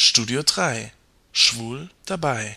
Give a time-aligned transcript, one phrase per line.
[0.00, 0.92] Studio 3
[1.32, 2.56] Schwul dabei.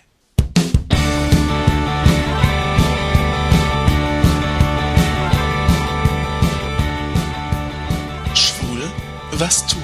[8.35, 8.91] Schwul
[9.31, 9.81] was tun?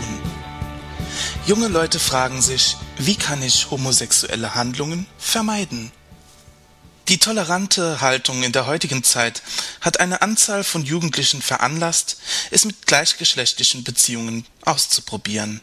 [1.48, 5.92] Junge Leute fragen sich, wie kann ich homosexuelle Handlungen vermeiden?
[7.08, 9.42] Die tolerante Haltung in der heutigen Zeit
[9.82, 12.18] hat eine Anzahl von Jugendlichen veranlasst,
[12.52, 15.62] es mit gleichgeschlechtlichen Beziehungen auszuprobieren.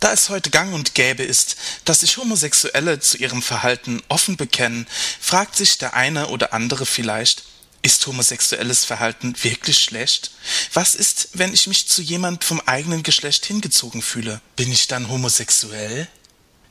[0.00, 4.86] Da es heute gang und gäbe ist, dass sich Homosexuelle zu ihrem Verhalten offen bekennen,
[5.20, 7.42] fragt sich der eine oder andere vielleicht,
[7.82, 10.32] ist homosexuelles Verhalten wirklich schlecht?
[10.72, 14.40] Was ist, wenn ich mich zu jemand vom eigenen Geschlecht hingezogen fühle?
[14.56, 16.08] Bin ich dann homosexuell?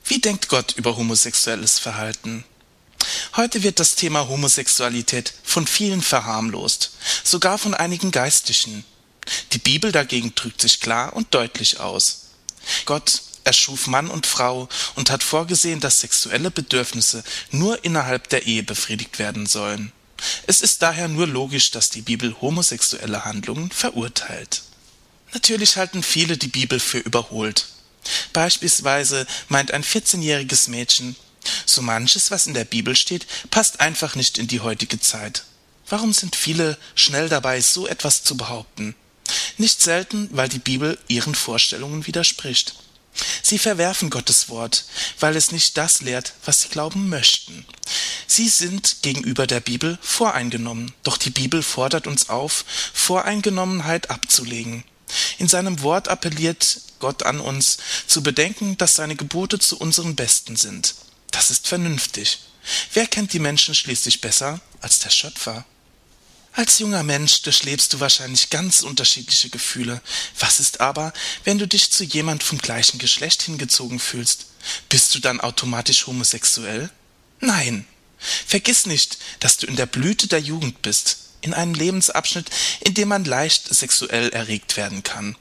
[0.04, 2.44] Wie denkt Gott über homosexuelles Verhalten?
[3.36, 6.92] Heute wird das Thema Homosexualität von vielen verharmlost,
[7.24, 8.84] sogar von einigen Geistlichen.
[9.52, 12.28] Die Bibel dagegen drückt sich klar und deutlich aus.
[12.84, 18.62] Gott erschuf Mann und Frau und hat vorgesehen, dass sexuelle Bedürfnisse nur innerhalb der Ehe
[18.62, 19.90] befriedigt werden sollen.
[20.46, 24.62] Es ist daher nur logisch, dass die Bibel homosexuelle Handlungen verurteilt.
[25.32, 27.68] Natürlich halten viele die Bibel für überholt.
[28.34, 31.16] Beispielsweise meint ein 14-jähriges Mädchen,
[31.64, 35.44] so manches, was in der Bibel steht, passt einfach nicht in die heutige Zeit.
[35.88, 38.94] Warum sind viele schnell dabei, so etwas zu behaupten?
[39.56, 42.74] Nicht selten, weil die Bibel ihren Vorstellungen widerspricht.
[43.42, 44.84] Sie verwerfen Gottes Wort,
[45.20, 47.64] weil es nicht das lehrt, was sie glauben möchten.
[48.26, 54.84] Sie sind gegenüber der Bibel voreingenommen, doch die Bibel fordert uns auf, Voreingenommenheit abzulegen.
[55.38, 60.56] In seinem Wort appelliert Gott an uns, zu bedenken, dass seine Gebote zu unserem Besten
[60.56, 60.94] sind.
[61.30, 62.40] Das ist vernünftig.
[62.92, 65.64] Wer kennt die Menschen schließlich besser als der Schöpfer?
[66.52, 70.00] Als junger Mensch durchlebst du wahrscheinlich ganz unterschiedliche Gefühle.
[70.38, 71.12] Was ist aber,
[71.44, 74.46] wenn du dich zu jemand vom gleichen Geschlecht hingezogen fühlst?
[74.88, 76.90] Bist du dann automatisch homosexuell?
[77.40, 77.86] Nein.
[78.46, 83.08] Vergiss nicht, dass du in der Blüte der Jugend bist, in einem Lebensabschnitt, in dem
[83.08, 85.36] man leicht sexuell erregt werden kann.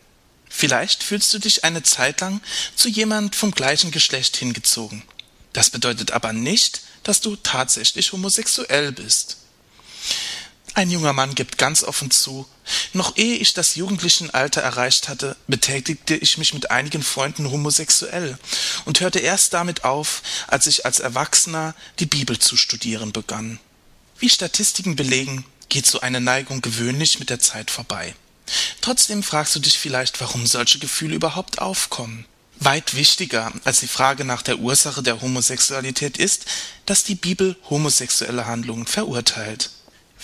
[0.50, 2.42] Vielleicht fühlst du dich eine Zeit lang
[2.76, 5.04] zu jemand vom gleichen Geschlecht hingezogen.
[5.54, 9.38] Das bedeutet aber nicht, dass du tatsächlich homosexuell bist.
[10.78, 12.48] Ein junger Mann gibt ganz offen zu,
[12.94, 18.38] noch ehe ich das jugendlichen Alter erreicht hatte, betätigte ich mich mit einigen Freunden homosexuell
[18.86, 23.60] und hörte erst damit auf, als ich als Erwachsener die Bibel zu studieren begann.
[24.20, 28.14] Wie Statistiken belegen, geht so eine Neigung gewöhnlich mit der Zeit vorbei.
[28.80, 32.26] Trotzdem fragst du dich vielleicht, warum solche Gefühle überhaupt aufkommen.
[32.60, 36.46] Weit wichtiger als die Frage nach der Ursache der Homosexualität ist,
[36.86, 39.72] dass die Bibel homosexuelle Handlungen verurteilt.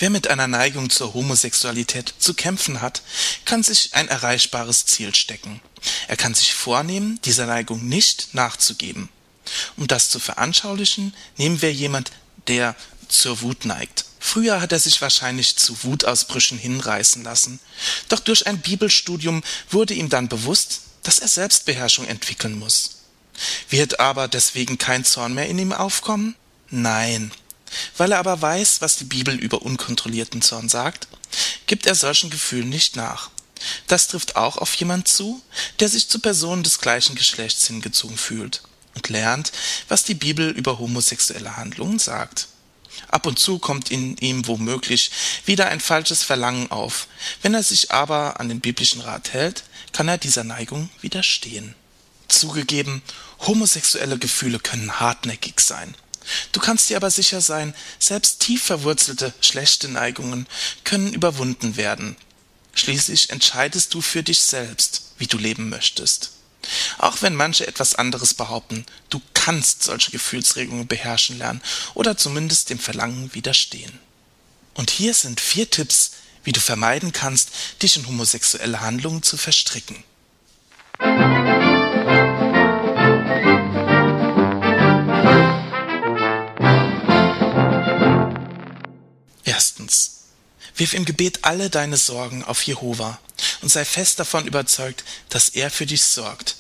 [0.04, 3.04] Wer mit einer Neigung zur Homosexualität zu kämpfen hat,
[3.46, 5.62] kann sich ein erreichbares Ziel stecken.
[6.10, 9.08] Er kann sich vornehmen, dieser Neigung nicht nachzugeben.
[9.78, 12.12] Um das zu veranschaulichen, nehmen wir jemand,
[12.50, 12.76] der
[13.08, 14.04] zur Wut neigt.
[14.20, 17.62] Früher hat er sich wahrscheinlich zu Wutausbrüchen hinreißen lassen,
[18.10, 23.04] doch durch ein Bibelstudium wurde ihm dann bewusst, dass er Selbstbeherrschung entwickeln muss.
[23.70, 26.36] Wird aber deswegen kein Zorn mehr in ihm aufkommen?
[26.70, 27.32] Nein,
[27.98, 31.08] weil er aber weiß, was die Bibel über unkontrollierten Zorn sagt,
[31.68, 33.30] gibt er solchen Gefühlen nicht nach.
[33.88, 35.42] Das trifft auch auf jemand zu,
[35.80, 38.62] der sich zu Personen des gleichen Geschlechts hingezogen fühlt
[38.96, 39.52] und lernt,
[39.88, 42.48] was die Bibel über homosexuelle Handlungen sagt.
[43.08, 45.12] Ab und zu kommt in ihm womöglich
[45.46, 47.08] wieder ein falsches Verlangen auf.
[47.42, 49.64] Wenn er sich aber an den biblischen Rat hält,
[49.94, 51.76] kann er dieser Neigung widerstehen.
[52.28, 53.02] Zugegeben,
[53.40, 55.96] homosexuelle Gefühle können hartnäckig sein.
[56.52, 60.48] Du kannst dir aber sicher sein, selbst tief verwurzelte schlechte Neigungen
[60.84, 62.16] können überwunden werden.
[62.74, 66.32] Schließlich entscheidest du für dich selbst, wie du leben möchtest.
[66.98, 71.62] Auch wenn manche etwas anderes behaupten, du kannst solche Gefühlsregungen beherrschen lernen
[71.94, 74.00] oder zumindest dem Verlangen widerstehen.
[74.74, 76.14] Und hier sind vier Tipps,
[76.44, 77.50] wie du vermeiden kannst,
[77.82, 80.04] dich in homosexuelle Handlungen zu verstricken.
[90.76, 93.20] Wirf im Gebet alle deine Sorgen auf Jehova
[93.62, 96.56] und sei fest davon überzeugt, dass er für dich sorgt.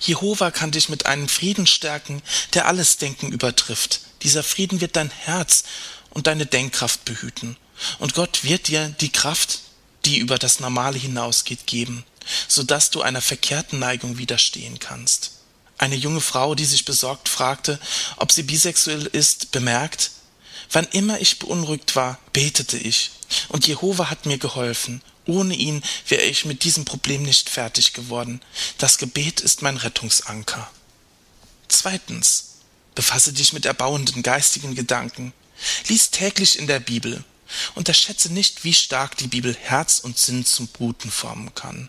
[0.00, 2.22] Jehova kann dich mit einem Frieden stärken,
[2.54, 4.00] der alles Denken übertrifft.
[4.22, 5.64] Dieser Frieden wird dein Herz
[6.10, 7.56] und deine Denkkraft behüten.
[7.98, 9.60] Und Gott wird dir die Kraft,
[10.04, 12.04] die über das Normale hinausgeht, geben,
[12.48, 15.32] so dass du einer verkehrten Neigung widerstehen kannst.
[15.78, 17.78] Eine junge Frau, die sich besorgt fragte,
[18.16, 20.10] ob sie bisexuell ist, bemerkt,
[20.72, 23.10] Wann immer ich beunruhigt war, betete ich,
[23.48, 25.02] und Jehova hat mir geholfen.
[25.26, 28.40] Ohne ihn wäre ich mit diesem Problem nicht fertig geworden.
[28.78, 30.70] Das Gebet ist mein Rettungsanker.
[31.68, 32.46] Zweitens.
[32.96, 35.32] Befasse dich mit erbauenden geistigen Gedanken.
[35.88, 37.24] Lies täglich in der Bibel.
[37.74, 41.88] Unterschätze nicht, wie stark die Bibel Herz und Sinn zum Guten formen kann.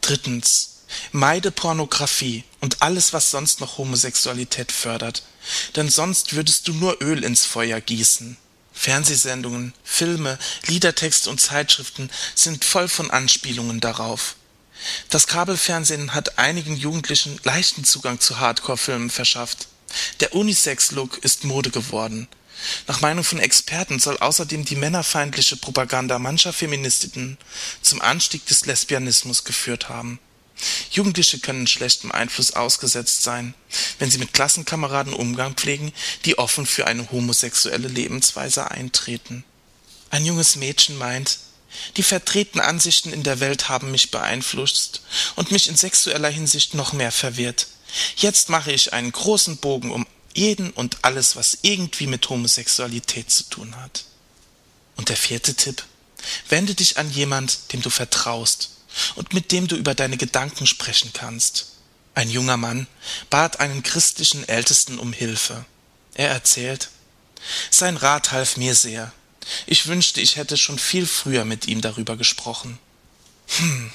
[0.00, 0.75] Drittens.
[1.12, 5.22] Meide Pornografie und alles, was sonst noch Homosexualität fördert,
[5.74, 8.36] denn sonst würdest du nur Öl ins Feuer gießen.
[8.72, 14.36] Fernsehsendungen, Filme, Liedertexte und Zeitschriften sind voll von Anspielungen darauf.
[15.08, 19.68] Das Kabelfernsehen hat einigen Jugendlichen leichten Zugang zu Hardcore-Filmen verschafft.
[20.20, 22.28] Der Unisex-Look ist Mode geworden.
[22.86, 27.38] Nach Meinung von Experten soll außerdem die männerfeindliche Propaganda mancher Feministinnen
[27.82, 30.18] zum Anstieg des Lesbianismus geführt haben.
[30.90, 33.54] Jugendliche können schlechtem Einfluss ausgesetzt sein,
[33.98, 35.92] wenn sie mit Klassenkameraden Umgang pflegen,
[36.24, 39.44] die offen für eine homosexuelle Lebensweise eintreten.
[40.10, 41.38] Ein junges Mädchen meint,
[41.96, 45.02] die vertretenen Ansichten in der Welt haben mich beeinflusst
[45.34, 47.66] und mich in sexueller Hinsicht noch mehr verwirrt.
[48.16, 53.44] Jetzt mache ich einen großen Bogen um jeden und alles, was irgendwie mit Homosexualität zu
[53.44, 54.04] tun hat.
[54.96, 55.84] Und der vierte Tipp.
[56.48, 58.75] Wende dich an jemand, dem du vertraust
[59.14, 61.72] und mit dem du über deine Gedanken sprechen kannst.
[62.14, 62.86] Ein junger Mann
[63.28, 65.66] bat einen christlichen Ältesten um Hilfe.
[66.14, 66.88] Er erzählt,
[67.70, 69.12] sein Rat half mir sehr.
[69.66, 72.78] Ich wünschte, ich hätte schon viel früher mit ihm darüber gesprochen.
[73.58, 73.92] Hm,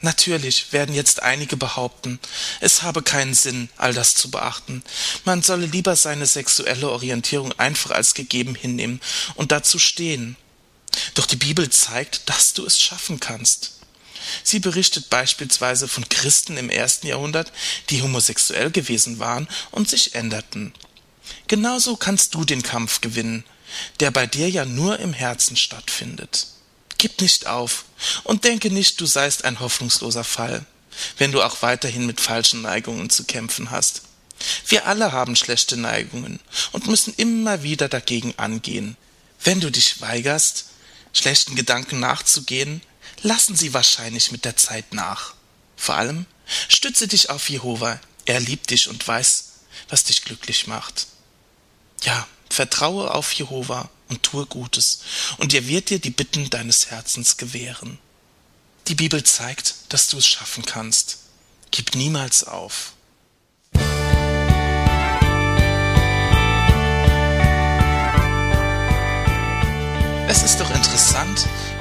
[0.00, 2.20] natürlich werden jetzt einige behaupten,
[2.60, 4.84] es habe keinen Sinn, all das zu beachten.
[5.24, 9.00] Man solle lieber seine sexuelle Orientierung einfach als gegeben hinnehmen
[9.34, 10.36] und dazu stehen.
[11.14, 13.80] Doch die Bibel zeigt, dass du es schaffen kannst.
[14.42, 17.52] Sie berichtet beispielsweise von Christen im ersten Jahrhundert,
[17.90, 20.72] die homosexuell gewesen waren und sich änderten.
[21.46, 23.44] Genauso kannst du den Kampf gewinnen,
[24.00, 26.46] der bei dir ja nur im Herzen stattfindet.
[26.98, 27.84] Gib nicht auf
[28.22, 30.64] und denke nicht, du seist ein hoffnungsloser Fall,
[31.18, 34.02] wenn du auch weiterhin mit falschen Neigungen zu kämpfen hast.
[34.66, 36.40] Wir alle haben schlechte Neigungen
[36.72, 38.96] und müssen immer wieder dagegen angehen.
[39.42, 40.66] Wenn du dich weigerst,
[41.12, 42.80] schlechten Gedanken nachzugehen,
[43.24, 45.34] lassen sie wahrscheinlich mit der Zeit nach.
[45.76, 46.26] Vor allem
[46.68, 49.52] stütze dich auf Jehova, er liebt dich und weiß,
[49.88, 51.06] was dich glücklich macht.
[52.02, 55.00] Ja, Vertraue auf Jehova und tue Gutes,
[55.38, 57.98] und er wird dir die Bitten deines Herzens gewähren.
[58.86, 61.18] Die Bibel zeigt, dass du es schaffen kannst.
[61.70, 62.92] Gib niemals auf.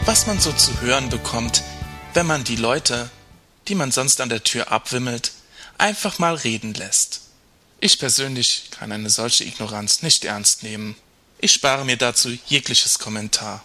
[0.06, 1.64] Was man so zu hören bekommt,
[2.14, 3.10] wenn man die Leute,
[3.70, 5.32] die man sonst an der Tür abwimmelt,
[5.78, 7.22] einfach mal reden lässt.
[7.80, 10.98] Ich persönlich kann eine solche Ignoranz nicht ernst nehmen.
[11.40, 13.64] Ich spare mir dazu jegliches Kommentar.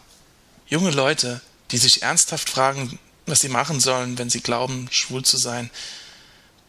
[0.68, 1.40] Junge Leute,
[1.72, 5.70] die sich ernsthaft fragen, was sie machen sollen, wenn sie glauben, schwul zu sein,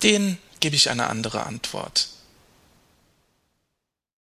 [0.02, 2.10] denen gebe ich eine andere Antwort.